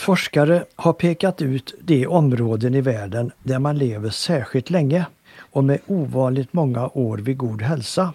Forskare 0.00 0.64
har 0.76 0.92
pekat 0.92 1.42
ut 1.42 1.74
de 1.80 2.06
områden 2.06 2.74
i 2.74 2.80
världen 2.80 3.32
där 3.42 3.58
man 3.58 3.78
lever 3.78 4.10
särskilt 4.10 4.70
länge 4.70 5.06
och 5.38 5.64
med 5.64 5.78
ovanligt 5.86 6.52
många 6.52 6.88
år 6.88 7.18
vid 7.18 7.36
god 7.36 7.62
hälsa. 7.62 8.12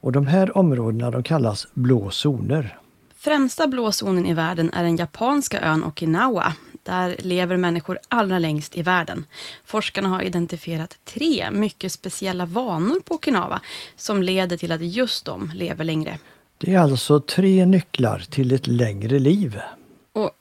Och 0.00 0.12
de 0.12 0.26
här 0.26 0.58
områdena 0.58 1.10
de 1.10 1.22
kallas 1.22 1.66
blå 1.74 2.10
zoner. 2.10 2.78
Främsta 3.16 3.66
blå 3.66 3.92
zonen 3.92 4.26
i 4.26 4.34
världen 4.34 4.70
är 4.72 4.82
den 4.82 4.96
japanska 4.96 5.60
ön 5.60 5.84
Okinawa. 5.84 6.52
Där 6.82 7.16
lever 7.18 7.56
människor 7.56 7.98
allra 8.08 8.38
längst 8.38 8.76
i 8.76 8.82
världen. 8.82 9.24
Forskarna 9.64 10.08
har 10.08 10.22
identifierat 10.22 10.98
tre 11.04 11.50
mycket 11.50 11.92
speciella 11.92 12.46
vanor 12.46 13.00
på 13.00 13.14
Okinawa 13.14 13.60
som 13.96 14.22
leder 14.22 14.56
till 14.56 14.72
att 14.72 14.82
just 14.82 15.24
de 15.24 15.50
lever 15.54 15.84
längre. 15.84 16.18
Det 16.58 16.74
är 16.74 16.78
alltså 16.78 17.20
tre 17.20 17.66
nycklar 17.66 18.18
till 18.30 18.52
ett 18.52 18.66
längre 18.66 19.18
liv. 19.18 19.60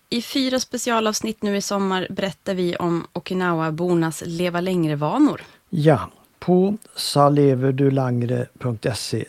I 0.10 0.22
fyra 0.22 0.60
specialavsnitt 0.60 1.42
nu 1.42 1.56
i 1.56 1.62
sommar 1.62 2.08
berättar 2.10 2.54
vi 2.54 2.76
om 2.76 3.08
Okinawa-bornas 3.14 4.24
leva 4.26 4.62
längre-vanor. 4.62 5.42
Ja, 5.70 6.10
på 6.40 6.78
saleverdulangre.se 6.96 9.26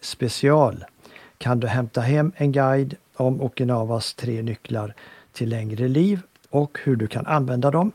special 0.00 0.84
kan 1.38 1.60
du 1.60 1.66
hämta 1.66 2.00
hem 2.00 2.32
en 2.36 2.52
guide 2.52 2.96
om 3.16 3.40
Okinawas 3.40 4.14
tre 4.14 4.42
nycklar 4.42 4.94
till 5.32 5.48
längre 5.48 5.88
liv 5.88 6.20
och 6.50 6.78
hur 6.84 6.96
du 6.96 7.06
kan 7.06 7.26
använda 7.26 7.70
dem. 7.70 7.92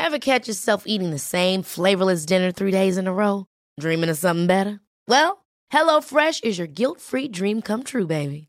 Have 0.00 0.18
catch 0.18 0.48
yourself 0.48 0.82
eating 0.86 1.12
the 1.12 1.18
same 1.18 1.62
flavorless 1.62 2.26
dinner 2.26 2.52
three 2.52 2.72
days 2.72 2.98
in 2.98 3.08
a 3.08 3.12
row? 3.12 3.44
Dreaming 3.80 4.10
of 4.10 4.18
something 4.18 4.46
better? 4.46 4.78
Well, 5.10 5.30
hello 5.72 6.00
fresh 6.00 6.40
is 6.42 6.58
your 6.58 6.68
guilt 6.68 7.00
free 7.00 7.28
dream 7.28 7.62
come 7.62 7.84
true 7.84 8.06
baby. 8.06 8.48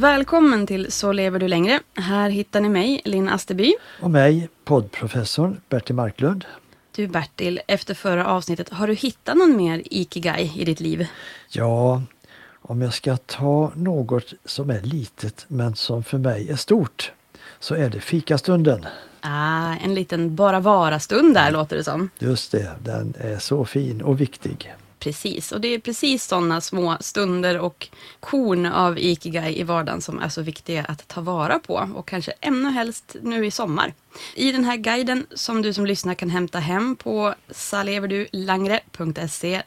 Välkommen 0.00 0.66
till 0.66 0.92
Så 0.92 1.12
lever 1.12 1.38
du 1.38 1.48
längre. 1.48 1.80
Här 1.94 2.30
hittar 2.30 2.60
ni 2.60 2.68
mig, 2.68 3.00
Linn 3.04 3.28
Asterby. 3.28 3.74
Och 4.00 4.10
mig, 4.10 4.48
poddprofessorn 4.64 5.60
Bertil 5.68 5.94
Marklund. 5.94 6.44
Du 6.96 7.06
Bertil, 7.06 7.60
efter 7.66 7.94
förra 7.94 8.26
avsnittet, 8.26 8.68
har 8.68 8.86
du 8.86 8.94
hittat 8.94 9.36
någon 9.36 9.56
mer 9.56 9.82
ikigai 9.84 10.52
i 10.56 10.64
ditt 10.64 10.80
liv? 10.80 11.06
Ja, 11.48 12.02
om 12.62 12.82
jag 12.82 12.94
ska 12.94 13.16
ta 13.16 13.72
något 13.74 14.32
som 14.44 14.70
är 14.70 14.80
litet 14.82 15.44
men 15.48 15.74
som 15.74 16.04
för 16.04 16.18
mig 16.18 16.50
är 16.50 16.56
stort 16.56 17.12
så 17.58 17.74
är 17.74 17.90
det 17.90 18.00
fikastunden. 18.00 18.86
Ah, 19.20 19.74
en 19.84 19.94
liten 19.94 20.36
bara 20.36 20.60
vara-stund 20.60 21.34
där 21.34 21.50
låter 21.50 21.76
det 21.76 21.84
som. 21.84 22.10
Just 22.18 22.52
det, 22.52 22.70
den 22.84 23.14
är 23.18 23.38
så 23.38 23.64
fin 23.64 24.02
och 24.02 24.20
viktig. 24.20 24.74
Precis, 25.00 25.52
och 25.52 25.60
det 25.60 25.68
är 25.68 25.78
precis 25.78 26.24
sådana 26.24 26.60
små 26.60 26.96
stunder 27.00 27.58
och 27.58 27.88
korn 28.20 28.66
av 28.66 28.98
ikigai 28.98 29.60
i 29.60 29.62
vardagen 29.62 30.00
som 30.00 30.18
är 30.18 30.28
så 30.28 30.42
viktiga 30.42 30.84
att 30.84 31.08
ta 31.08 31.20
vara 31.20 31.58
på 31.58 31.90
och 31.94 32.08
kanske 32.08 32.32
ännu 32.40 32.70
helst 32.70 33.16
nu 33.22 33.46
i 33.46 33.50
sommar. 33.50 33.94
I 34.34 34.52
den 34.52 34.64
här 34.64 34.76
guiden 34.76 35.26
som 35.34 35.62
du 35.62 35.72
som 35.72 35.86
lyssnar 35.86 36.14
kan 36.14 36.30
hämta 36.30 36.58
hem 36.58 36.96
på 36.96 37.34
saleverdulangre.se 37.50 39.62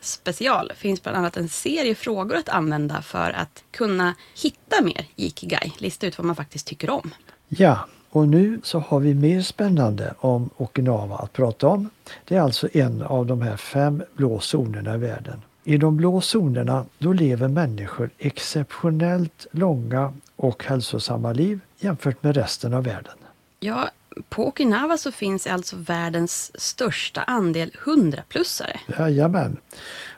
special 0.00 0.72
finns 0.76 1.02
bland 1.02 1.18
annat 1.18 1.36
en 1.36 1.48
serie 1.48 1.94
frågor 1.94 2.36
att 2.36 2.48
använda 2.48 3.02
för 3.02 3.30
att 3.30 3.64
kunna 3.70 4.14
hitta 4.42 4.82
mer 4.82 5.06
ikigai, 5.16 5.72
lista 5.78 6.06
ut 6.06 6.18
vad 6.18 6.24
man 6.24 6.36
faktiskt 6.36 6.66
tycker 6.66 6.90
om. 6.90 7.14
Ja, 7.48 7.88
och 8.12 8.28
nu 8.28 8.60
så 8.62 8.78
har 8.78 9.00
vi 9.00 9.14
mer 9.14 9.40
spännande 9.42 10.14
om 10.18 10.50
Okinawa 10.56 11.16
att 11.16 11.32
prata 11.32 11.68
om. 11.68 11.90
Det 12.24 12.36
är 12.36 12.40
alltså 12.40 12.68
en 12.72 13.02
av 13.02 13.26
de 13.26 13.42
här 13.42 13.56
fem 13.56 14.02
blå 14.14 14.40
zonerna 14.40 14.94
i 14.94 14.98
världen. 14.98 15.42
I 15.64 15.76
de 15.76 15.96
blå 15.96 16.20
zonerna 16.20 16.84
då 16.98 17.12
lever 17.12 17.48
människor 17.48 18.10
exceptionellt 18.18 19.46
långa 19.50 20.12
och 20.36 20.64
hälsosamma 20.64 21.32
liv 21.32 21.60
jämfört 21.78 22.22
med 22.22 22.36
resten 22.36 22.74
av 22.74 22.84
världen. 22.84 23.14
Ja, 23.60 23.88
på 24.28 24.48
Okinawa 24.48 24.96
så 24.98 25.12
finns 25.12 25.46
alltså 25.46 25.76
världens 25.76 26.60
största 26.60 27.22
andel 27.22 27.70
100-plussare. 27.84 28.80
Jajamän. 28.98 29.56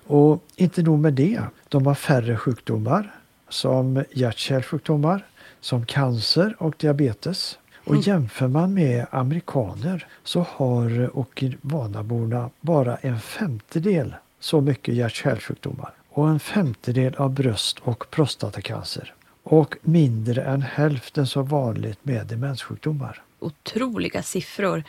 Och 0.07 0.45
inte 0.57 0.83
nog 0.83 0.99
med 0.99 1.13
det. 1.13 1.41
De 1.69 1.87
har 1.87 1.95
färre 1.95 2.37
sjukdomar 2.37 3.15
som 3.49 4.05
hjärt-kärlsjukdomar, 4.11 5.27
som 5.61 5.87
cancer 5.87 6.57
och 6.59 6.75
diabetes. 6.79 7.59
Och 7.85 7.97
jämför 7.97 8.49
man 8.49 8.75
med 8.75 9.07
amerikaner 9.11 10.07
så 10.25 10.47
har 10.51 11.11
Okinawaborna 11.19 12.51
bara 12.61 12.97
en 12.97 13.21
femtedel 13.21 14.15
så 14.41 14.61
mycket 14.61 14.95
hjärt-kärlsjukdomar 14.95 15.93
och 16.09 16.29
en 16.29 16.41
femtedel 16.41 17.15
av 17.15 17.31
bröst 17.31 17.79
och 17.83 18.11
prostatacancer 18.11 19.15
och 19.43 19.77
mindre 19.83 20.43
än 20.43 20.63
hälften 20.63 21.27
så 21.27 21.43
vanligt 21.43 21.99
med 22.03 22.27
demenssjukdomar. 22.27 23.23
Otroliga 23.39 24.23
siffror. 24.23 24.85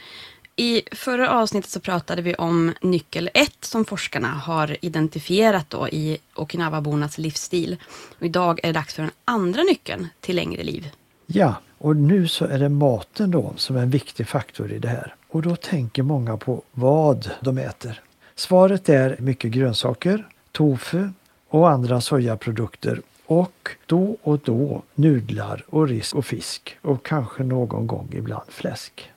I 0.56 0.82
förra 0.92 1.30
avsnittet 1.30 1.72
så 1.72 1.80
pratade 1.80 2.22
vi 2.22 2.36
om 2.36 2.74
nyckel 2.82 3.30
1 3.34 3.52
som 3.62 3.86
forskarna 3.86 4.28
har 4.28 4.78
identifierat 4.82 5.70
då 5.70 5.90
i 5.90 6.18
Okinawabornas 6.36 7.18
livsstil. 7.18 7.78
Och 8.20 8.26
idag 8.26 8.60
är 8.64 8.68
det 8.68 8.74
dags 8.74 8.94
för 8.94 9.02
den 9.02 9.12
andra 9.26 9.64
nyckeln 9.64 10.08
till 10.20 10.36
längre 10.36 10.64
liv. 10.64 10.92
Ja, 11.26 11.56
och 11.86 11.96
nu 11.96 12.28
så 12.28 12.46
är 12.46 12.60
det 12.60 12.70
maten 12.70 13.32
då 13.32 13.54
som 13.56 13.76
är 13.76 13.82
en 13.82 13.90
viktig 13.90 14.28
faktor 14.28 14.72
i 14.72 14.80
det 14.80 14.88
här. 14.88 15.16
Och 15.28 15.42
då 15.42 15.56
tänker 15.56 16.04
många 16.04 16.38
på 16.38 16.62
vad 16.72 17.30
de 17.42 17.58
äter. 17.58 18.02
Svaret 18.36 18.90
är 18.90 19.16
mycket 19.20 19.52
grönsaker, 19.52 20.28
tofu 20.52 21.10
och 21.50 21.70
andra 21.70 22.02
sojaprodukter 22.02 23.02
och 23.26 23.70
då 23.86 24.18
och 24.22 24.40
då 24.40 24.82
nudlar 24.96 25.66
och 25.68 25.88
ris 25.88 26.14
och 26.14 26.26
fisk 26.26 26.78
och 26.82 27.06
kanske 27.06 27.44
någon 27.44 27.88
gång 27.88 28.10
ibland 28.14 28.50
fläsk. 28.50 29.12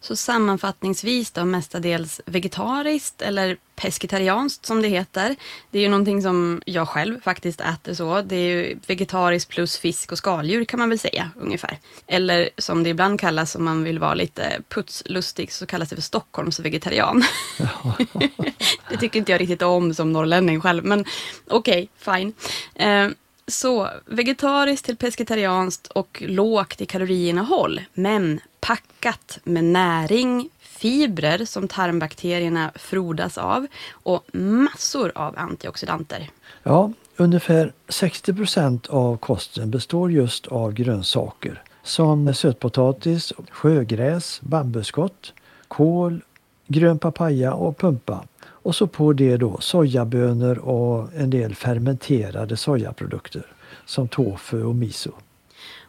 Så 0.00 0.16
sammanfattningsvis 0.16 1.30
då 1.30 1.44
mestadels 1.44 2.20
vegetariskt 2.26 3.22
eller 3.22 3.56
pesketarianskt 3.76 4.66
som 4.66 4.82
det 4.82 4.88
heter. 4.88 5.36
Det 5.70 5.78
är 5.78 5.82
ju 5.82 5.88
någonting 5.88 6.22
som 6.22 6.62
jag 6.66 6.88
själv 6.88 7.20
faktiskt 7.20 7.60
äter 7.60 7.94
så. 7.94 8.22
Det 8.22 8.36
är 8.36 8.48
ju 8.48 8.78
vegetariskt 8.86 9.50
plus 9.50 9.78
fisk 9.78 10.12
och 10.12 10.18
skaldjur 10.18 10.64
kan 10.64 10.78
man 10.78 10.88
väl 10.88 10.98
säga 10.98 11.30
ungefär. 11.36 11.78
Eller 12.06 12.50
som 12.58 12.82
det 12.82 12.90
ibland 12.90 13.20
kallas 13.20 13.54
om 13.54 13.64
man 13.64 13.84
vill 13.84 13.98
vara 13.98 14.14
lite 14.14 14.62
putslustig 14.68 15.52
så 15.52 15.66
kallas 15.66 15.88
det 15.88 15.96
för 15.96 16.02
Stockholmsvegetarian. 16.02 17.24
det 18.90 18.96
tycker 18.96 19.18
inte 19.18 19.32
jag 19.32 19.40
riktigt 19.40 19.62
om 19.62 19.94
som 19.94 20.12
norrlänning 20.12 20.60
själv 20.60 20.84
men 20.84 21.04
okej, 21.48 21.88
okay, 22.04 22.18
fine. 22.18 22.32
Eh, 22.74 23.08
så 23.48 23.88
vegetariskt 24.06 24.86
till 24.86 24.96
pesketarianskt 24.96 25.86
och 25.86 26.22
lågt 26.26 26.80
i 26.80 26.86
kaloriinnehåll, 26.86 27.80
men 27.94 28.40
packat 28.68 29.38
med 29.44 29.64
näring, 29.64 30.50
fibrer 30.58 31.44
som 31.44 31.68
tarmbakterierna 31.68 32.72
frodas 32.74 33.38
av 33.38 33.66
och 33.90 34.24
massor 34.32 35.12
av 35.14 35.38
antioxidanter. 35.38 36.30
Ja, 36.62 36.92
ungefär 37.16 37.72
60 37.88 38.34
procent 38.34 38.86
av 38.86 39.16
kosten 39.16 39.70
består 39.70 40.12
just 40.12 40.46
av 40.46 40.72
grönsaker 40.72 41.62
som 41.82 42.34
sötpotatis, 42.34 43.32
sjögräs, 43.50 44.40
bambuskott, 44.40 45.32
kål, 45.68 46.20
grön 46.66 46.98
papaya 46.98 47.52
och 47.52 47.78
pumpa. 47.78 48.24
Och 48.44 48.74
så 48.74 48.86
på 48.86 49.12
det 49.12 49.36
då 49.36 49.60
sojabönor 49.60 50.58
och 50.58 51.08
en 51.14 51.30
del 51.30 51.54
fermenterade 51.54 52.56
sojaprodukter 52.56 53.46
som 53.84 54.08
tofu 54.08 54.62
och 54.62 54.74
miso. 54.74 55.12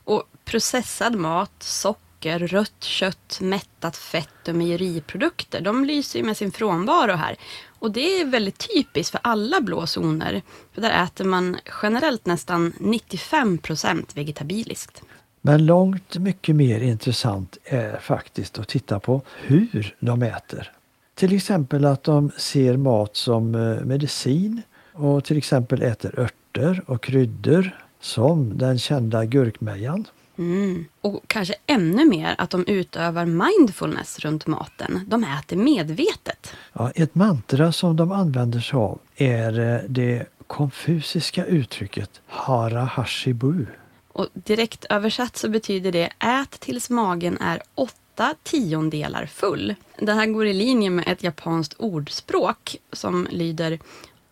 Och 0.04 0.24
processad 0.46 1.16
mat, 1.16 1.52
socker, 1.60 2.09
rött 2.26 2.84
kött, 2.84 3.38
mättat 3.42 3.98
fett 3.98 4.48
och 4.48 4.56
mejeriprodukter, 4.56 5.62
de 5.62 5.86
lyser 5.86 6.20
ju 6.20 6.26
med 6.26 6.38
sin 6.38 6.52
frånvaro 6.52 7.14
här. 7.14 7.36
Och 7.80 7.92
det 7.92 8.22
är 8.22 8.26
väldigt 8.26 8.68
typiskt 8.74 9.12
för 9.12 9.20
alla 9.24 9.62
blå 9.62 9.88
zoner. 9.88 10.42
För 10.74 10.82
där 10.82 11.04
äter 11.04 11.26
man 11.26 11.58
generellt 11.82 12.26
nästan 12.26 12.74
95 12.80 13.58
procent 13.58 14.18
vegetabiliskt. 14.18 15.02
Men 15.42 15.66
långt 15.66 16.18
mycket 16.18 16.56
mer 16.56 16.80
intressant 16.80 17.58
är 17.64 17.98
faktiskt 17.98 18.60
att 18.60 18.68
titta 18.68 19.00
på 19.00 19.22
hur 19.42 19.96
de 20.00 20.24
äter. 20.24 20.72
Till 21.16 21.36
exempel 21.36 21.86
att 21.86 22.04
de 22.04 22.32
ser 22.38 22.78
mat 22.78 23.16
som 23.16 23.56
eh, 23.56 23.86
medicin 23.86 24.62
och 24.94 25.24
till 25.24 25.38
exempel 25.38 25.82
äter 25.82 26.20
örter 26.20 26.84
och 26.86 27.04
kryddor 27.04 27.78
som 28.00 28.58
den 28.58 28.80
kända 28.80 29.26
gurkmejan. 29.26 30.06
Mm. 30.40 30.86
Och 31.02 31.24
kanske 31.28 31.56
ännu 31.66 32.06
mer 32.06 32.36
att 32.38 32.50
de 32.50 32.66
utövar 32.68 33.26
mindfulness 33.26 34.20
runt 34.20 34.48
maten. 34.48 35.02
De 35.08 35.24
äter 35.24 35.58
medvetet. 35.58 36.54
Ja, 36.74 36.92
ett 36.96 37.16
mantra 37.16 37.72
som 37.72 37.96
de 37.96 38.12
använder 38.12 38.60
sig 38.60 38.78
av 38.78 39.00
är 39.16 39.60
eh, 39.60 39.80
det 39.90 40.26
konfusiska 40.48 41.46
uttrycket 41.46 42.22
Hara 42.28 42.84
Hashibu. 42.84 43.66
Och 44.08 44.28
direkt 44.34 44.86
översatt 44.90 45.38
så 45.38 45.50
betyder 45.50 45.92
det 45.92 46.10
ät 46.20 46.60
tills 46.60 46.90
magen 46.90 47.38
är 47.38 47.62
åtta 47.76 48.36
tiondelar 48.44 49.26
full. 49.26 49.76
Det 49.98 50.14
här 50.14 50.26
går 50.26 50.46
i 50.46 50.54
linje 50.54 50.90
med 50.90 51.08
ett 51.08 51.24
japanskt 51.24 51.74
ordspråk 51.78 52.76
som 52.94 53.28
lyder 53.32 53.80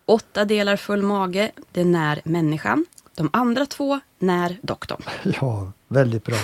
åtta 0.05 0.45
delar 0.45 0.75
full 0.75 1.01
mage, 1.01 1.51
det 1.71 1.83
när 1.83 2.21
människan. 2.23 2.85
De 3.17 3.29
andra 3.33 3.65
två 3.65 3.99
när 4.19 4.57
doktorn. 4.61 5.01
Ja, 5.41 5.71
väldigt 5.87 6.23
bra. 6.23 6.37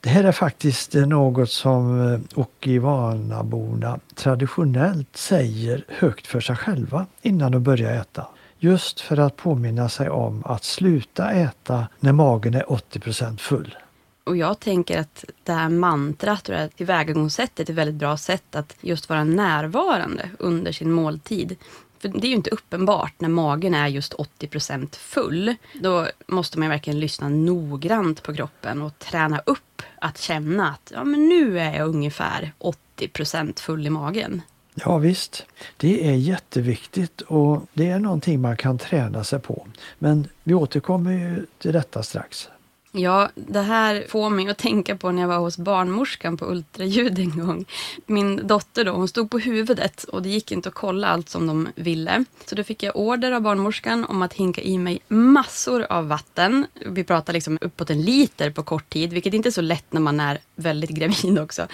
Det 0.00 0.08
här 0.08 0.24
är 0.24 0.32
faktiskt 0.32 0.94
något 0.94 1.50
som 1.50 2.12
eh, 2.12 2.20
Okivanaborna 2.34 3.98
traditionellt 4.14 5.16
säger 5.16 5.84
högt 5.88 6.26
för 6.26 6.40
sig 6.40 6.56
själva 6.56 7.06
innan 7.22 7.52
de 7.52 7.62
börjar 7.62 7.92
äta. 8.00 8.26
Just 8.58 9.00
för 9.00 9.16
att 9.16 9.36
påminna 9.36 9.88
sig 9.88 10.10
om 10.10 10.42
att 10.46 10.64
sluta 10.64 11.30
äta 11.30 11.86
när 12.00 12.12
magen 12.12 12.54
är 12.54 12.64
80% 12.64 13.38
full. 13.38 13.76
Och 14.24 14.36
jag 14.36 14.60
tänker 14.60 15.00
att 15.00 15.24
det 15.44 15.52
här 15.52 15.68
mantrat 15.68 16.48
och 16.48 16.54
det 16.54 16.60
här 16.60 16.68
tillvägagångssättet 16.68 17.68
är 17.68 17.72
ett 17.72 17.78
väldigt 17.78 17.96
bra 17.96 18.16
sätt 18.16 18.56
att 18.56 18.76
just 18.80 19.08
vara 19.08 19.24
närvarande 19.24 20.30
under 20.38 20.72
sin 20.72 20.92
måltid. 20.92 21.56
För 22.02 22.08
det 22.08 22.26
är 22.26 22.28
ju 22.28 22.34
inte 22.36 22.50
uppenbart 22.50 23.14
när 23.18 23.28
magen 23.28 23.74
är 23.74 23.88
just 23.88 24.14
80% 24.14 24.96
full. 24.96 25.54
Då 25.80 26.08
måste 26.26 26.58
man 26.58 26.68
verkligen 26.68 27.00
lyssna 27.00 27.28
noggrant 27.28 28.22
på 28.22 28.34
kroppen 28.34 28.82
och 28.82 28.98
träna 28.98 29.42
upp 29.46 29.82
att 29.98 30.18
känna 30.18 30.68
att 30.68 30.92
ja, 30.94 31.04
men 31.04 31.28
nu 31.28 31.58
är 31.60 31.74
jag 31.76 31.88
ungefär 31.88 32.52
80% 32.98 33.60
full 33.60 33.86
i 33.86 33.90
magen. 33.90 34.42
Ja 34.74 34.98
visst, 34.98 35.46
det 35.76 36.08
är 36.08 36.14
jätteviktigt 36.14 37.20
och 37.20 37.62
det 37.72 37.88
är 37.88 37.98
någonting 37.98 38.40
man 38.40 38.56
kan 38.56 38.78
träna 38.78 39.24
sig 39.24 39.40
på. 39.40 39.66
Men 39.98 40.28
vi 40.42 40.54
återkommer 40.54 41.12
ju 41.12 41.46
till 41.58 41.72
detta 41.72 42.02
strax. 42.02 42.48
Ja, 42.94 43.30
det 43.34 43.60
här 43.60 44.06
får 44.08 44.30
mig 44.30 44.48
att 44.48 44.58
tänka 44.58 44.96
på 44.96 45.10
när 45.10 45.22
jag 45.22 45.28
var 45.28 45.38
hos 45.38 45.58
barnmorskan 45.58 46.36
på 46.36 46.46
ultraljud 46.46 47.18
en 47.18 47.46
gång. 47.46 47.64
Min 48.06 48.46
dotter 48.46 48.84
då, 48.84 48.92
hon 48.92 49.08
stod 49.08 49.30
på 49.30 49.38
huvudet 49.38 50.04
och 50.04 50.22
det 50.22 50.28
gick 50.28 50.52
inte 50.52 50.68
att 50.68 50.74
kolla 50.74 51.08
allt 51.08 51.28
som 51.28 51.46
de 51.46 51.68
ville. 51.74 52.24
Så 52.46 52.54
då 52.54 52.64
fick 52.64 52.82
jag 52.82 52.96
order 52.96 53.32
av 53.32 53.40
barnmorskan 53.40 54.04
om 54.04 54.22
att 54.22 54.32
hinka 54.32 54.60
i 54.60 54.78
mig 54.78 54.98
massor 55.08 55.86
av 55.90 56.08
vatten. 56.08 56.66
Vi 56.86 57.04
pratar 57.04 57.32
liksom 57.32 57.58
uppåt 57.60 57.90
en 57.90 58.02
liter 58.02 58.50
på 58.50 58.62
kort 58.62 58.88
tid, 58.88 59.12
vilket 59.12 59.34
inte 59.34 59.48
är 59.48 59.50
så 59.50 59.60
lätt 59.60 59.92
när 59.92 60.00
man 60.00 60.20
är 60.20 60.38
väldigt 60.54 60.90
gravid 60.90 61.38
också. 61.38 61.66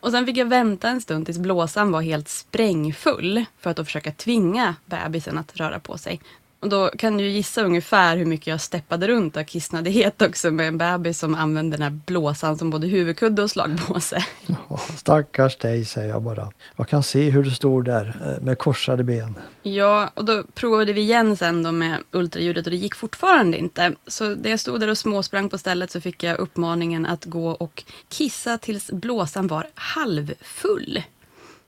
Och 0.00 0.10
sen 0.10 0.26
fick 0.26 0.36
jag 0.36 0.46
vänta 0.46 0.88
en 0.88 1.00
stund 1.00 1.26
tills 1.26 1.38
blåsan 1.38 1.92
var 1.92 2.02
helt 2.02 2.28
sprängfull 2.28 3.44
för 3.60 3.70
att 3.70 3.76
då 3.76 3.84
försöka 3.84 4.12
tvinga 4.12 4.74
bebisen 4.86 5.38
att 5.38 5.56
röra 5.56 5.80
på 5.80 5.98
sig. 5.98 6.20
Och 6.60 6.68
då 6.68 6.90
kan 6.98 7.16
du 7.16 7.28
gissa 7.28 7.62
ungefär 7.62 8.16
hur 8.16 8.24
mycket 8.24 8.46
jag 8.46 8.60
steppade 8.60 9.08
runt 9.08 9.36
av 9.36 9.44
kissnödighet 9.44 10.22
också 10.22 10.50
med 10.50 10.68
en 10.68 10.78
bebis 10.78 11.18
som 11.18 11.34
använde 11.34 11.76
den 11.76 11.82
här 11.82 12.00
blåsan 12.06 12.58
som 12.58 12.70
både 12.70 12.86
huvudkudde 12.86 13.42
och 13.42 13.50
slagpåse. 13.50 14.24
Ja, 14.46 14.80
stackars 14.96 15.56
dig 15.56 15.84
säger 15.84 16.08
jag 16.08 16.22
bara. 16.22 16.52
Jag 16.76 16.88
kan 16.88 17.02
se 17.02 17.30
hur 17.30 17.42
du 17.42 17.50
står 17.50 17.82
där 17.82 18.16
eh, 18.26 18.44
med 18.44 18.58
korsade 18.58 19.04
ben. 19.04 19.34
Ja, 19.62 20.10
och 20.14 20.24
då 20.24 20.42
provade 20.54 20.92
vi 20.92 21.00
igen 21.00 21.36
sen 21.36 21.62
då 21.62 21.72
med 21.72 21.98
ultraljudet 22.10 22.66
och 22.66 22.70
det 22.70 22.76
gick 22.76 22.94
fortfarande 22.94 23.58
inte. 23.58 23.94
Så 24.06 24.24
när 24.34 24.50
jag 24.50 24.60
stod 24.60 24.80
där 24.80 24.88
och 24.88 24.98
småsprang 24.98 25.48
på 25.48 25.58
stället 25.58 25.90
så 25.90 26.00
fick 26.00 26.22
jag 26.22 26.38
uppmaningen 26.38 27.06
att 27.06 27.24
gå 27.24 27.48
och 27.48 27.84
kissa 28.08 28.58
tills 28.58 28.90
blåsan 28.92 29.46
var 29.46 29.66
halvfull. 29.74 31.02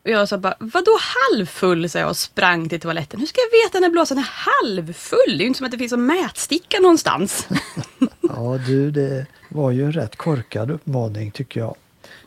Och 0.05 0.11
jag 0.11 0.29
sa 0.29 0.39
bara, 0.39 0.55
vadå 0.59 0.99
halvfull? 1.01 1.91
sa 1.91 1.99
jag 1.99 2.09
och 2.09 2.17
sprang 2.17 2.69
till 2.69 2.81
toaletten. 2.81 3.21
Hur 3.21 3.27
ska 3.27 3.41
jag 3.41 3.67
veta 3.69 3.81
när 3.81 3.91
blåsan 3.91 4.19
är 4.19 4.29
halvfull? 4.31 5.19
Det 5.27 5.35
är 5.35 5.41
ju 5.41 5.47
inte 5.47 5.59
som 5.59 5.65
att 5.65 5.73
det 5.73 5.79
finns 5.79 5.93
en 5.93 6.07
mätsticka 6.07 6.81
någonstans. 6.81 7.49
ja 8.21 8.59
du, 8.67 8.91
det 8.91 9.27
var 9.49 9.71
ju 9.71 9.85
en 9.85 9.93
rätt 9.93 10.17
korkad 10.17 10.71
uppmaning 10.71 11.31
tycker 11.31 11.61
jag. 11.61 11.77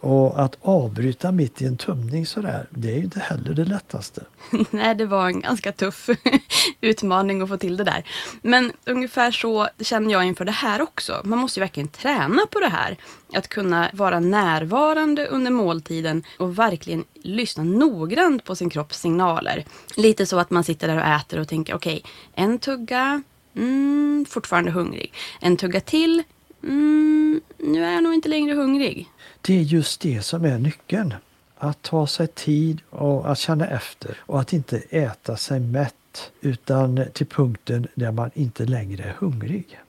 Och 0.04 0.44
att 0.44 0.58
avbryta 0.62 1.32
mitt 1.32 1.62
i 1.62 1.66
en 1.66 1.78
tömning 1.78 2.26
sådär, 2.26 2.68
det 2.70 2.92
är 2.92 2.96
ju 2.96 3.04
inte 3.04 3.20
heller 3.20 3.54
det 3.54 3.66
lättaste. 3.66 4.24
Nej, 4.72 4.96
det 4.96 5.06
var 5.06 5.28
en 5.28 5.40
ganska 5.40 5.72
tuff 5.72 6.10
utmaning 6.82 7.42
att 7.42 7.50
få 7.50 7.58
till 7.58 7.78
det 7.78 7.84
där. 7.84 8.04
Men 8.42 8.72
ungefär 8.86 9.32
så 9.32 9.68
känner 9.80 10.12
jag 10.12 10.26
inför 10.26 10.46
det 10.46 10.52
här 10.52 10.82
också. 10.82 11.22
Man 11.24 11.40
måste 11.40 11.60
ju 11.60 11.62
verkligen 11.62 11.88
träna 11.88 12.42
på 12.52 12.60
det 12.60 12.70
här. 12.70 12.98
Att 13.34 13.48
kunna 13.48 13.90
vara 13.94 14.20
närvarande 14.20 15.28
under 15.28 15.52
måltiden 15.52 16.24
och 16.40 16.60
verkligen 16.60 17.04
lyssna 17.14 17.64
noggrant 17.64 18.44
på 18.44 18.56
sin 18.56 18.70
kropps 18.70 19.00
signaler. 19.00 19.66
Lite 19.96 20.26
så 20.26 20.40
att 20.40 20.50
man 20.50 20.64
sitter 20.64 20.88
där 20.88 20.98
och 20.98 21.08
äter 21.08 21.40
och 21.40 21.48
tänker 21.48 21.76
okej, 21.76 22.02
okay, 22.04 22.12
en 22.46 22.60
tugga, 22.60 23.24
mm, 23.56 24.26
fortfarande 24.30 24.72
hungrig. 24.72 25.14
En 25.42 25.58
tugga 25.58 25.80
till, 25.82 26.24
mm, 26.64 27.42
nu 27.58 27.86
är 27.86 27.92
jag 27.92 28.04
nog 28.04 28.14
inte 28.14 28.30
längre 28.30 28.54
hungrig. 28.54 29.10
Det 29.46 29.60
är 29.60 29.62
just 29.62 30.02
det 30.02 30.22
som 30.22 30.46
är 30.46 30.60
nyckeln. 30.60 31.14
Att 31.58 31.82
ta 31.82 32.08
sig 32.08 32.28
tid 32.28 32.82
och 32.90 33.32
att 33.32 33.38
känna 33.38 33.68
efter 33.68 34.18
och 34.20 34.42
att 34.42 34.54
inte 34.54 34.78
äta 34.90 35.38
sig 35.38 35.60
mätt 35.60 36.32
utan 36.42 37.06
till 37.14 37.28
punkten 37.28 37.88
där 37.96 38.12
man 38.12 38.32
inte 38.34 38.66
längre 38.66 39.04
är 39.04 39.14
hungrig. 39.20 39.80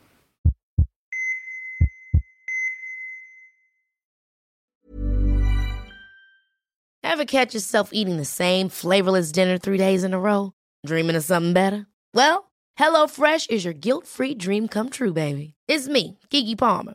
Have 7.02 7.26
catch 7.26 7.54
yourself 7.54 7.88
eating 7.92 8.16
the 8.16 8.24
same 8.24 8.70
flavorless 8.70 9.32
dinner 9.32 9.58
three 9.58 9.78
days 9.78 10.04
in 10.04 10.14
a 10.14 10.18
row? 10.18 10.52
Dreaming 10.86 11.16
of 11.16 11.24
something 11.24 11.54
better? 11.54 11.86
Well, 12.14 12.50
hello 12.74 13.06
fresh 13.06 13.46
is 13.50 13.64
your 13.64 13.74
guilt 13.74 14.06
free 14.06 14.34
dream 14.34 14.68
come 14.68 14.90
true 14.90 15.12
baby. 15.12 15.54
It's 15.68 15.88
me, 15.88 16.18
Gigi 16.30 16.56
Palmer. 16.56 16.94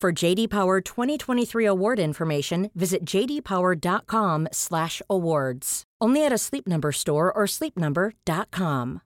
For 0.00 0.12
JD 0.12 0.48
Power 0.50 0.80
2023 0.80 1.64
award 1.64 1.98
information, 1.98 2.70
visit 2.76 3.04
jdpower.com/awards. 3.04 5.82
Only 6.00 6.24
at 6.24 6.32
a 6.32 6.38
Sleep 6.38 6.68
Number 6.68 6.92
store 6.92 7.32
or 7.32 7.46
sleepnumber.com. 7.46 9.00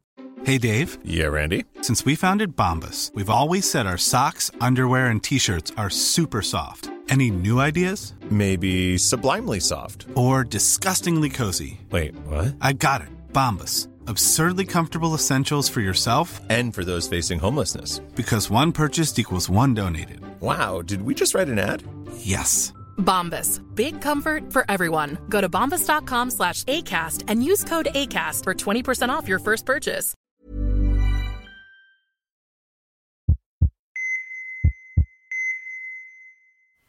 Hey 0.44 0.58
Dave, 0.58 0.98
Yeah, 1.02 1.28
Randy. 1.28 1.64
since 1.80 2.04
we 2.04 2.14
founded 2.14 2.54
Bombus, 2.56 3.10
we've 3.14 3.30
always 3.30 3.70
said 3.70 3.86
our 3.86 3.96
socks, 3.96 4.50
underwear, 4.60 5.06
and 5.06 5.22
t-shirts 5.22 5.72
are 5.78 5.88
super 5.88 6.42
soft. 6.42 6.90
Any 7.08 7.30
new 7.30 7.58
ideas? 7.58 8.12
Maybe 8.30 8.98
sublimely 8.98 9.60
soft. 9.60 10.04
Or 10.14 10.44
disgustingly 10.44 11.30
cozy? 11.30 11.80
Wait, 11.90 12.14
what? 12.26 12.54
I 12.60 12.74
got 12.74 13.00
it. 13.00 13.08
Bombus. 13.32 13.88
Absurdly 14.08 14.66
comfortable 14.66 15.14
essentials 15.14 15.70
for 15.70 15.80
yourself 15.80 16.38
And 16.50 16.74
for 16.74 16.84
those 16.84 17.08
facing 17.08 17.38
homelessness. 17.38 18.00
because 18.14 18.50
one 18.50 18.72
purchased 18.72 19.18
equals 19.18 19.48
one 19.48 19.72
donated. 19.74 20.20
Wow, 20.42 20.82
did 20.82 21.02
we 21.02 21.14
just 21.14 21.34
write 21.34 21.48
an 21.48 21.58
ad? 21.58 21.82
Yes. 22.16 22.72
Bombas. 22.98 23.60
Big 23.74 24.00
comfort 24.02 24.52
for 24.52 24.64
everyone. 24.68 25.16
Go 25.28 25.40
to 25.40 25.48
bombas.com 25.48 26.30
slash 26.30 26.64
ACAST 26.64 27.24
and 27.28 27.44
use 27.44 27.64
code 27.64 27.88
ACAST 27.94 28.44
for 28.44 28.54
20% 28.54 29.08
off 29.08 29.28
your 29.28 29.38
first 29.38 29.66
purchase. 29.66 30.14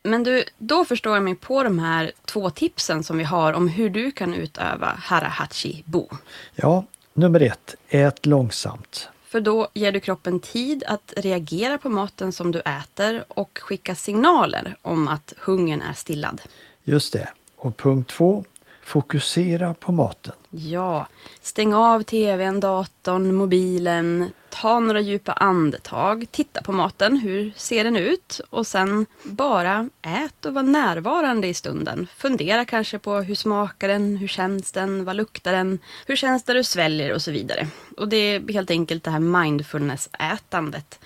Men 0.04 0.24
du, 0.24 0.44
då 0.58 0.86
förstår 0.86 1.14
jag 1.14 1.24
mig 1.24 1.36
på 1.36 1.64
de 1.64 1.80
här 1.80 2.12
två 2.26 2.50
tipsen 2.50 3.04
som 3.04 3.18
vi 3.18 3.24
har 3.24 3.54
om 3.54 3.68
hur 3.68 3.90
du 3.90 4.12
kan 4.12 4.34
utöva 4.34 4.88
Harahachi 4.88 5.84
Bo. 5.86 6.10
Ja, 6.56 6.86
nummer 7.14 7.40
ett, 7.42 7.76
ät 7.90 8.26
långsamt. 8.26 9.10
För 9.34 9.42
då 9.42 9.68
ger 9.74 9.92
du 9.92 10.00
kroppen 10.00 10.40
tid 10.40 10.84
att 10.88 11.14
reagera 11.18 11.78
på 11.78 11.90
maten 11.90 12.32
som 12.32 12.52
du 12.52 12.60
äter 12.60 13.24
och 13.28 13.60
skicka 13.62 13.96
signaler 13.96 14.76
om 14.82 15.08
att 15.08 15.34
hungern 15.38 15.82
är 15.82 15.94
stillad. 15.94 16.42
Just 16.84 17.14
det. 17.14 17.30
Och 17.56 17.78
punkt 17.78 18.10
två, 18.10 18.46
fokusera 18.84 19.74
på 19.74 19.92
maten. 19.92 20.34
Ja, 20.50 21.08
stäng 21.42 21.74
av 21.74 22.04
tvn, 22.04 22.60
datorn, 22.60 23.36
mobilen, 23.36 24.32
ta 24.54 24.80
några 24.80 25.00
djupa 25.00 25.34
andetag, 25.34 26.26
titta 26.32 26.62
på 26.62 26.72
maten, 26.72 27.18
hur 27.18 27.54
ser 27.56 27.84
den 27.84 27.96
ut? 27.96 28.42
Och 28.50 28.68
sen 28.68 29.06
bara 29.24 29.90
ät 30.02 30.46
och 30.46 30.54
var 30.54 30.64
närvarande 30.64 31.48
i 31.48 31.54
stunden. 31.54 32.08
Fundera 32.18 32.66
kanske 32.66 33.00
på 33.00 33.16
hur 33.16 33.36
smakar 33.36 33.88
den, 33.88 34.18
hur 34.18 34.28
känns 34.28 34.72
den, 34.72 35.06
vad 35.06 35.16
luktar 35.16 35.54
den, 35.54 35.80
hur 36.06 36.16
känns 36.16 36.44
det 36.44 36.54
du 36.54 36.64
sväljer 36.64 37.14
och 37.14 37.22
så 37.22 37.32
vidare. 37.32 37.68
Och 37.98 38.08
det 38.08 38.18
är 38.18 38.54
helt 38.54 38.72
enkelt 38.72 39.04
det 39.04 39.12
här 39.12 39.20
mindfulness-ätandet. 39.20 41.00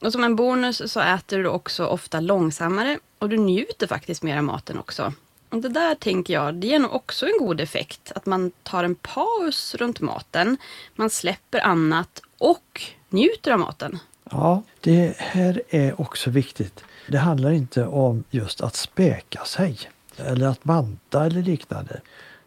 Och 0.00 0.12
som 0.12 0.24
en 0.24 0.36
bonus 0.36 0.92
så 0.92 1.00
äter 1.00 1.38
du 1.38 1.48
också 1.48 1.86
ofta 1.86 2.20
långsammare 2.20 2.98
och 3.18 3.28
du 3.28 3.36
njuter 3.36 3.86
faktiskt 3.86 4.22
mer 4.22 4.36
av 4.36 4.44
maten 4.44 4.78
också. 4.78 5.12
Och 5.48 5.60
det 5.60 5.68
där 5.68 5.94
tänker 5.94 6.34
jag, 6.34 6.54
det 6.54 6.66
ger 6.66 6.78
nog 6.78 6.94
också 6.94 7.26
en 7.26 7.38
god 7.38 7.60
effekt. 7.60 8.12
Att 8.14 8.26
man 8.26 8.52
tar 8.62 8.84
en 8.84 8.94
paus 8.94 9.74
runt 9.74 10.00
maten, 10.00 10.56
man 10.94 11.10
släpper 11.10 11.60
annat 11.60 12.22
och 12.44 12.82
njuter 13.08 13.52
av 13.52 13.58
maten. 13.58 13.98
Ja, 14.30 14.62
det 14.80 15.16
här 15.18 15.62
är 15.68 16.00
också 16.00 16.30
viktigt. 16.30 16.84
Det 17.08 17.18
handlar 17.18 17.52
inte 17.52 17.86
om 17.86 18.24
just 18.30 18.60
att 18.60 18.74
späka 18.74 19.44
sig 19.44 19.78
eller 20.16 20.46
att 20.46 20.64
banta 20.64 21.26
eller 21.26 21.42
liknande. 21.42 22.00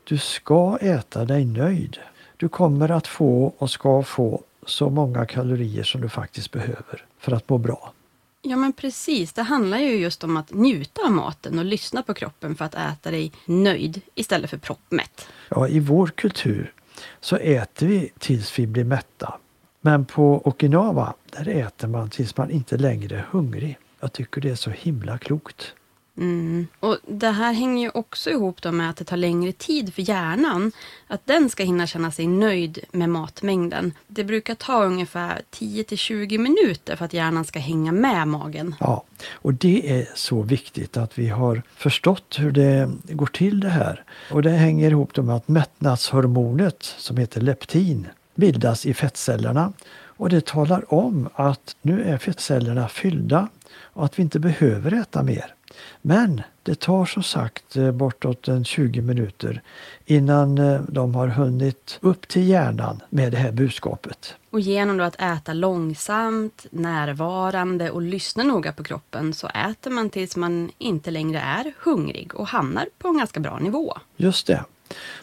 Du 0.03 0.17
ska 0.17 0.77
äta 0.81 1.25
dig 1.25 1.45
nöjd. 1.45 1.97
Du 2.37 2.49
kommer 2.49 2.91
att 2.91 3.07
få 3.07 3.53
och 3.57 3.69
ska 3.71 4.03
få 4.03 4.43
så 4.65 4.89
många 4.89 5.25
kalorier 5.25 5.83
som 5.83 6.01
du 6.01 6.09
faktiskt 6.09 6.51
behöver 6.51 7.05
för 7.19 7.31
att 7.31 7.49
må 7.49 7.57
bra. 7.57 7.93
Ja 8.41 8.55
men 8.55 8.73
precis, 8.73 9.33
det 9.33 9.41
handlar 9.41 9.77
ju 9.77 9.95
just 9.97 10.23
om 10.23 10.37
att 10.37 10.53
njuta 10.53 11.01
av 11.01 11.11
maten 11.11 11.59
och 11.59 11.65
lyssna 11.65 12.03
på 12.03 12.13
kroppen 12.13 12.55
för 12.55 12.65
att 12.65 12.75
äta 12.75 13.11
dig 13.11 13.31
nöjd 13.45 14.01
istället 14.15 14.49
för 14.49 14.57
proppmätt. 14.57 15.27
Ja, 15.49 15.67
I 15.67 15.79
vår 15.79 16.07
kultur 16.07 16.73
så 17.19 17.35
äter 17.35 17.87
vi 17.87 18.09
tills 18.19 18.59
vi 18.59 18.67
blir 18.67 18.83
mätta. 18.83 19.39
Men 19.81 20.05
på 20.05 20.47
Okinawa, 20.47 21.13
där 21.31 21.47
äter 21.47 21.87
man 21.87 22.09
tills 22.09 22.37
man 22.37 22.51
inte 22.51 22.77
längre 22.77 23.15
är 23.15 23.27
hungrig. 23.31 23.77
Jag 23.99 24.13
tycker 24.13 24.41
det 24.41 24.49
är 24.49 24.55
så 24.55 24.69
himla 24.69 25.17
klokt. 25.17 25.73
Mm. 26.17 26.67
Och 26.79 26.97
Det 27.07 27.29
här 27.29 27.53
hänger 27.53 27.81
ju 27.81 27.89
också 27.93 28.29
ihop 28.29 28.61
då 28.61 28.71
med 28.71 28.89
att 28.89 28.97
det 28.97 29.03
tar 29.03 29.17
längre 29.17 29.51
tid 29.51 29.93
för 29.93 30.01
hjärnan. 30.01 30.71
Att 31.07 31.25
den 31.25 31.49
ska 31.49 31.63
hinna 31.63 31.87
känna 31.87 32.11
sig 32.11 32.27
nöjd 32.27 32.79
med 32.91 33.09
matmängden. 33.09 33.93
Det 34.07 34.23
brukar 34.23 34.55
ta 34.55 34.83
ungefär 34.83 35.41
10-20 35.51 36.37
minuter 36.37 36.95
för 36.95 37.05
att 37.05 37.13
hjärnan 37.13 37.45
ska 37.45 37.59
hänga 37.59 37.91
med 37.91 38.27
magen. 38.27 38.75
Ja, 38.79 39.03
och 39.31 39.53
det 39.53 39.91
är 39.91 40.09
så 40.15 40.41
viktigt 40.41 40.97
att 40.97 41.19
vi 41.19 41.29
har 41.29 41.61
förstått 41.75 42.35
hur 42.39 42.51
det 42.51 42.91
går 43.03 43.25
till 43.25 43.59
det 43.59 43.69
här. 43.69 44.03
Och 44.31 44.41
det 44.41 44.49
hänger 44.49 44.91
ihop 44.91 45.17
med 45.17 45.35
att 45.35 45.47
mättnadshormonet 45.47 46.83
som 46.83 47.17
heter 47.17 47.41
leptin 47.41 48.07
bildas 48.37 48.85
i 48.85 48.93
fettcellerna 48.93 49.73
och 50.17 50.29
det 50.29 50.45
talar 50.45 50.93
om 50.93 51.29
att 51.35 51.75
nu 51.81 52.03
är 52.03 52.17
fettcellerna 52.17 52.87
fyllda 52.87 53.47
och 53.81 54.05
att 54.05 54.19
vi 54.19 54.23
inte 54.23 54.39
behöver 54.39 54.93
äta 54.93 55.23
mer. 55.23 55.53
Men 56.01 56.41
det 56.63 56.79
tar 56.79 57.05
som 57.05 57.23
sagt 57.23 57.75
eh, 57.75 57.91
bortåt 57.91 58.47
en 58.47 58.65
20 58.65 59.01
minuter 59.01 59.61
innan 60.05 60.57
eh, 60.57 60.81
de 60.81 61.15
har 61.15 61.27
hunnit 61.27 61.99
upp 62.01 62.27
till 62.27 62.47
hjärnan 62.47 63.01
med 63.09 63.31
det 63.31 63.37
här 63.37 63.51
budskapet. 63.51 64.35
Och 64.49 64.59
genom 64.59 64.99
att 64.99 65.21
äta 65.21 65.53
långsamt, 65.53 66.65
närvarande 66.71 67.91
och 67.91 68.01
lyssna 68.01 68.43
noga 68.43 68.71
på 68.71 68.83
kroppen 68.83 69.33
så 69.33 69.47
äter 69.47 69.91
man 69.91 70.09
tills 70.09 70.35
man 70.35 70.71
inte 70.77 71.11
längre 71.11 71.39
är 71.39 71.73
hungrig 71.79 72.35
och 72.35 72.47
hamnar 72.47 72.85
på 72.97 73.07
en 73.07 73.17
ganska 73.17 73.39
bra 73.39 73.59
nivå. 73.59 73.97
Just 74.17 74.47
det. 74.47 74.63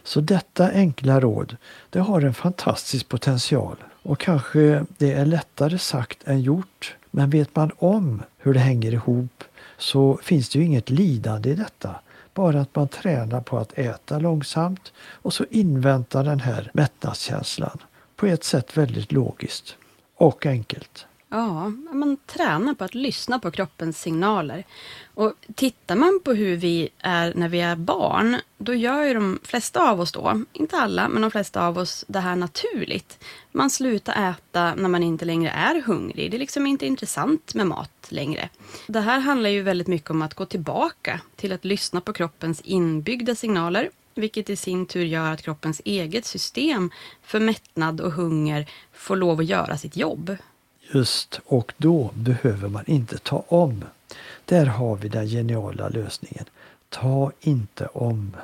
Så 0.03 0.21
detta 0.21 0.71
enkla 0.71 1.21
råd, 1.21 1.57
det 1.91 1.99
har 2.01 2.21
en 2.21 2.35
fantastisk 2.35 3.09
potential. 3.09 3.77
Och 4.03 4.21
kanske 4.21 4.85
det 4.99 5.13
är 5.13 5.27
lättare 5.27 5.79
sagt 5.79 6.29
än 6.29 6.41
gjort. 6.41 6.97
Men 7.11 7.31
vet 7.31 7.57
man 7.57 7.71
om 7.79 8.23
hur 8.39 8.55
det 8.55 8.61
hänger 8.61 8.93
ihop 8.93 9.45
så 9.79 10.19
finns 10.23 10.49
det 10.49 10.59
ju 10.59 10.65
inget 10.65 10.91
lidande 10.91 11.51
i 11.51 11.55
detta. 11.55 11.95
Bara 12.35 12.61
att 12.61 12.77
man 12.77 12.89
tränar 12.89 13.41
på 13.41 13.59
att 13.59 13.79
äta 13.79 14.19
långsamt 14.19 14.93
och 14.99 15.35
så 15.35 15.45
inväntar 15.51 16.25
den 16.25 16.41
här 16.41 16.71
mättnadskänslan. 16.75 17.79
På 18.17 18.27
ett 18.27 18.45
sätt 18.45 18.77
väldigt 18.77 19.13
logiskt 19.13 19.77
och 20.17 20.47
enkelt. 20.47 21.07
Ja, 21.37 21.73
man 21.93 22.17
tränar 22.27 22.75
på 22.75 22.85
att 22.85 22.95
lyssna 22.95 23.39
på 23.39 23.51
kroppens 23.51 24.01
signaler. 24.01 24.65
Och 25.15 25.33
tittar 25.55 25.97
man 25.97 26.21
på 26.25 26.33
hur 26.33 26.57
vi 26.57 26.89
är 26.99 27.35
när 27.35 27.49
vi 27.49 27.61
är 27.61 27.77
barn, 27.77 28.37
då 28.59 28.75
gör 28.75 29.03
ju 29.03 29.15
de 29.15 29.39
flesta 29.43 29.91
av 29.91 30.01
oss 30.01 30.13
då, 30.13 30.43
inte 30.53 30.77
alla, 30.77 31.09
men 31.09 31.23
de 31.23 31.31
flesta 31.31 31.67
av 31.67 31.79
oss 31.79 32.05
det 32.09 32.21
här 32.21 32.37
naturligt. 32.37 33.25
Man 33.53 33.71
slutar 33.71 34.31
äta 34.31 34.75
när 34.75 34.89
man 34.89 35.03
inte 35.03 35.25
längre 35.25 35.51
är 35.51 35.83
hungrig. 35.83 36.31
Det 36.31 36.37
är 36.37 36.39
liksom 36.39 36.67
inte 36.67 36.87
intressant 36.87 37.55
med 37.55 37.67
mat 37.67 38.07
längre. 38.09 38.49
Det 38.87 39.01
här 39.01 39.21
handlar 39.21 39.51
ju 39.51 39.63
väldigt 39.63 39.89
mycket 39.89 40.11
om 40.11 40.23
att 40.23 40.35
gå 40.35 40.47
tillbaka 40.47 41.21
till 41.37 41.53
att 41.53 41.65
lyssna 41.65 42.01
på 42.01 42.13
kroppens 42.13 42.61
inbyggda 42.61 43.35
signaler 43.35 43.91
vilket 44.15 44.51
i 44.51 44.57
sin 44.57 44.87
tur 44.87 45.05
gör 45.05 45.33
att 45.33 45.43
kroppens 45.43 45.83
eget 45.85 46.25
system 46.25 46.91
för 47.23 47.41
mättnad 47.41 48.01
och 48.01 48.13
hunger 48.13 48.71
får 48.93 49.17
lov 49.17 49.41
att 49.41 49.47
göra 49.47 49.77
sitt 49.77 49.97
jobb. 49.97 50.37
Just, 50.95 51.41
och 51.47 51.73
då 51.77 52.11
behöver 52.15 52.69
man 52.69 52.85
inte 52.87 53.19
ta 53.19 53.45
om. 53.49 53.85
Där 54.45 54.67
har 54.67 54.97
vi 54.97 55.09
den 55.09 55.27
geniala 55.27 55.89
lösningen. 55.89 56.45
Ta 56.89 57.33
inte 57.41 57.87
om. 57.87 58.37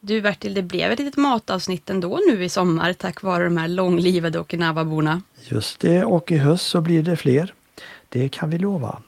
Du 0.00 0.20
Bertil, 0.20 0.54
det 0.54 0.62
blev 0.62 0.92
ett 0.92 0.98
litet 0.98 1.16
matavsnitt 1.16 1.90
ändå 1.90 2.20
nu 2.28 2.44
i 2.44 2.48
sommar 2.48 2.92
tack 2.92 3.22
vare 3.22 3.44
de 3.44 3.56
här 3.56 3.68
långlivade 3.68 4.38
Okinawa-borna. 4.38 5.22
Just 5.48 5.80
det, 5.80 6.04
och 6.04 6.32
i 6.32 6.36
höst 6.36 6.66
så 6.66 6.80
blir 6.80 7.02
det 7.02 7.16
fler. 7.16 7.54
Det 8.08 8.28
kan 8.28 8.50
vi 8.50 8.58
lova. 8.58 8.98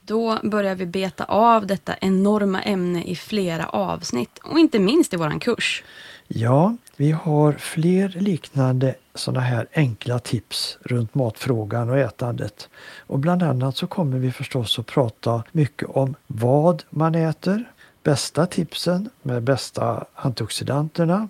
Då 0.00 0.38
börjar 0.42 0.74
vi 0.74 0.86
beta 0.86 1.24
av 1.24 1.66
detta 1.66 1.96
enorma 2.00 2.62
ämne 2.62 3.04
i 3.04 3.16
flera 3.16 3.66
avsnitt 3.66 4.38
och 4.42 4.58
inte 4.58 4.78
minst 4.78 5.14
i 5.14 5.16
våran 5.16 5.40
kurs. 5.40 5.84
Ja, 6.28 6.76
vi 7.00 7.12
har 7.12 7.52
fler 7.52 8.08
liknande 8.08 8.94
sådana 9.14 9.40
här 9.40 9.66
enkla 9.72 10.18
tips 10.18 10.78
runt 10.80 11.14
matfrågan 11.14 11.90
och 11.90 11.98
ätandet. 11.98 12.68
Och 12.98 13.18
bland 13.18 13.42
annat 13.42 13.76
så 13.76 13.86
kommer 13.86 14.18
vi 14.18 14.32
förstås 14.32 14.78
att 14.78 14.86
prata 14.86 15.44
mycket 15.52 15.88
om 15.88 16.14
vad 16.26 16.82
man 16.90 17.14
äter, 17.14 17.64
bästa 18.02 18.46
tipsen 18.46 19.10
med 19.22 19.42
bästa 19.42 20.04
antioxidanterna, 20.14 21.28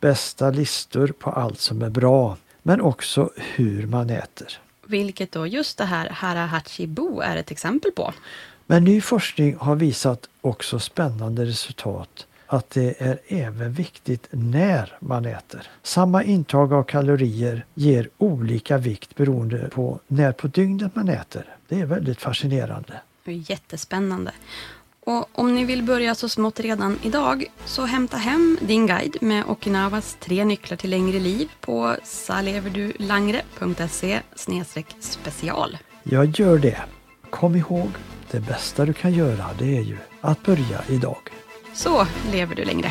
bästa 0.00 0.50
listor 0.50 1.08
på 1.18 1.30
allt 1.30 1.60
som 1.60 1.82
är 1.82 1.90
bra, 1.90 2.36
men 2.62 2.80
också 2.80 3.30
hur 3.36 3.86
man 3.86 4.10
äter. 4.10 4.58
Vilket 4.86 5.32
då 5.32 5.46
just 5.46 5.78
det 5.78 5.84
här 5.84 6.08
Harahachi 6.10 6.86
Bo 6.86 7.20
är 7.20 7.36
ett 7.36 7.50
exempel 7.50 7.92
på. 7.92 8.12
Men 8.66 8.84
ny 8.84 9.00
forskning 9.00 9.56
har 9.56 9.76
visat 9.76 10.28
också 10.40 10.78
spännande 10.78 11.44
resultat 11.44 12.26
att 12.52 12.70
det 12.70 13.02
är 13.02 13.18
även 13.28 13.72
viktigt 13.72 14.28
när 14.30 14.96
man 15.00 15.24
äter. 15.24 15.68
Samma 15.82 16.24
intag 16.24 16.72
av 16.72 16.82
kalorier 16.82 17.64
ger 17.74 18.08
olika 18.18 18.78
vikt 18.78 19.16
beroende 19.16 19.68
på 19.68 20.00
när 20.06 20.32
på 20.32 20.46
dygnet 20.46 20.96
man 20.96 21.08
äter. 21.08 21.44
Det 21.68 21.80
är 21.80 21.86
väldigt 21.86 22.20
fascinerande. 22.20 23.00
Det 23.24 23.30
är 23.30 23.50
jättespännande. 23.50 24.32
Och 25.00 25.28
om 25.32 25.54
ni 25.54 25.64
vill 25.64 25.82
börja 25.82 26.14
så 26.14 26.28
smått 26.28 26.60
redan 26.60 26.98
idag 27.02 27.44
så 27.64 27.84
hämta 27.84 28.16
hem 28.16 28.58
din 28.60 28.86
guide 28.86 29.16
med 29.20 29.44
Okinawas 29.44 30.16
tre 30.20 30.44
nycklar 30.44 30.76
till 30.76 30.90
längre 30.90 31.18
liv 31.18 31.48
på 31.60 31.96
saleverdulangre.se 32.04 34.20
special. 35.00 35.78
Jag 36.02 36.40
gör 36.40 36.58
det. 36.58 36.78
Kom 37.30 37.56
ihåg, 37.56 37.90
det 38.30 38.40
bästa 38.40 38.84
du 38.84 38.92
kan 38.92 39.12
göra 39.12 39.46
det 39.58 39.78
är 39.78 39.82
ju 39.82 39.98
att 40.20 40.42
börja 40.42 40.82
idag. 40.88 41.39
Så 41.74 42.06
lever 42.32 42.54
du 42.54 42.64
längre. 42.64 42.90